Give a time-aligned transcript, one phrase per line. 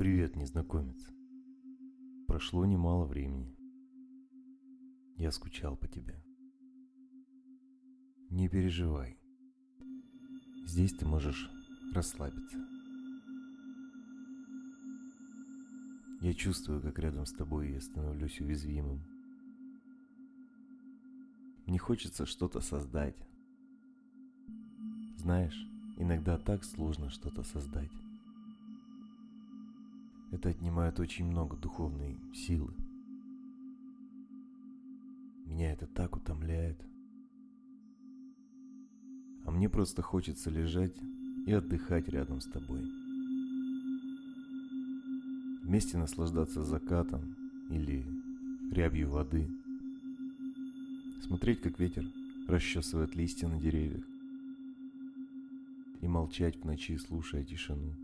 [0.00, 0.96] Привет, незнакомец.
[2.26, 3.54] Прошло немало времени.
[5.18, 6.24] Я скучал по тебе.
[8.30, 9.18] Не переживай.
[10.64, 11.50] Здесь ты можешь
[11.92, 12.56] расслабиться.
[16.22, 19.02] Я чувствую, как рядом с тобой я становлюсь уязвимым.
[21.66, 23.18] Мне хочется что-то создать.
[25.18, 27.92] Знаешь, иногда так сложно что-то создать.
[30.30, 32.72] Это отнимает очень много духовной силы.
[35.44, 36.80] Меня это так утомляет.
[39.44, 40.96] А мне просто хочется лежать
[41.46, 42.80] и отдыхать рядом с тобой.
[45.62, 47.36] Вместе наслаждаться закатом
[47.68, 48.06] или
[48.70, 49.50] рябью воды.
[51.22, 52.04] Смотреть, как ветер
[52.46, 54.04] расчесывает листья на деревьях.
[56.00, 57.94] И молчать в ночи, слушая тишину.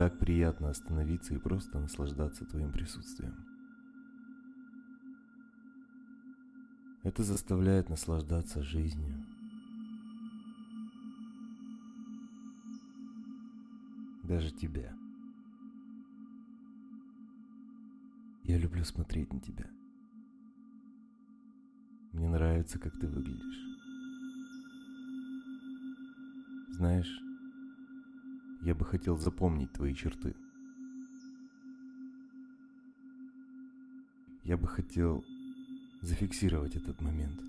[0.00, 3.34] Так приятно остановиться и просто наслаждаться твоим присутствием.
[7.02, 9.26] Это заставляет наслаждаться жизнью.
[14.22, 14.96] Даже тебя.
[18.44, 19.68] Я люблю смотреть на тебя.
[22.12, 23.66] Мне нравится, как ты выглядишь.
[26.70, 27.29] Знаешь,
[28.62, 30.34] я бы хотел запомнить твои черты.
[34.44, 35.24] Я бы хотел
[36.02, 37.40] зафиксировать этот момент.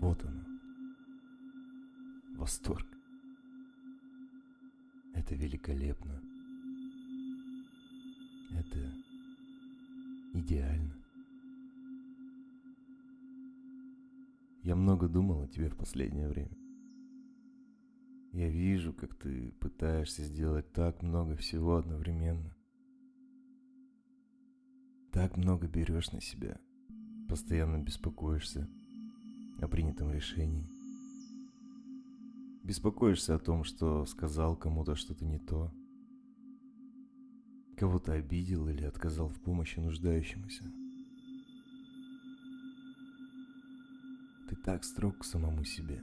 [0.00, 0.42] Вот оно.
[2.38, 2.86] Восторг.
[5.14, 6.22] Это великолепно.
[8.52, 8.78] Это
[10.32, 10.96] идеально.
[14.62, 16.56] Я много думал о тебе в последнее время.
[18.32, 22.56] Я вижу, как ты пытаешься сделать так много всего одновременно.
[25.12, 26.58] Так много берешь на себя.
[27.28, 28.66] Постоянно беспокоишься
[29.60, 30.66] о принятом решении.
[32.64, 35.72] Беспокоишься о том, что сказал кому-то что-то не то.
[37.76, 40.64] Кого-то обидел или отказал в помощи нуждающемуся.
[44.48, 46.02] Ты так строг к самому себе.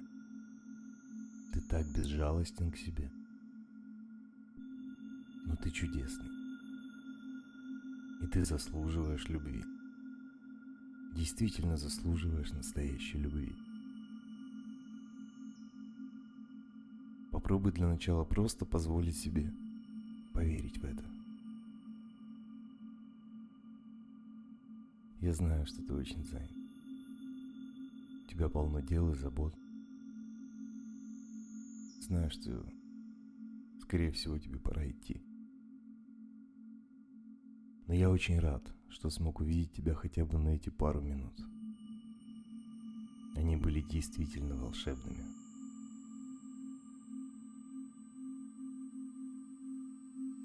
[1.54, 3.12] Ты так безжалостен к себе.
[5.46, 6.30] Но ты чудесный.
[8.22, 9.64] И ты заслуживаешь любви
[11.16, 13.56] действительно заслуживаешь настоящей любви.
[17.32, 19.54] Попробуй для начала просто позволить себе
[20.34, 21.04] поверить в это.
[25.20, 26.52] Я знаю, что ты очень занят.
[28.26, 29.56] У тебя полно дел и забот.
[32.02, 32.66] Знаю, что,
[33.82, 35.22] скорее всего, тебе пора идти.
[37.88, 38.64] Но я очень рад,
[38.98, 41.40] что смог увидеть тебя хотя бы на эти пару минут.
[43.36, 45.24] Они были действительно волшебными.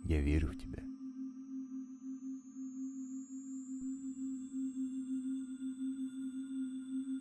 [0.04, 0.82] Я верю в тебя.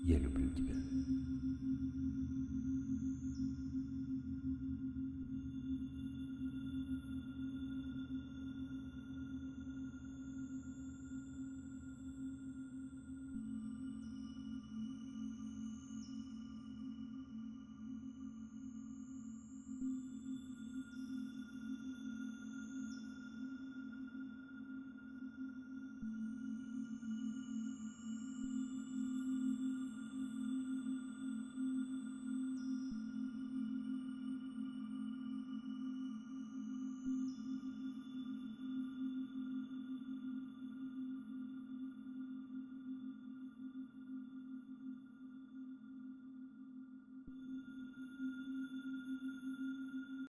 [0.03, 0.75] Я люблю тебя.